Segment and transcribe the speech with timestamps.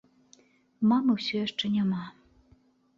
[0.93, 2.03] Мамы ўсё яшчэ няма.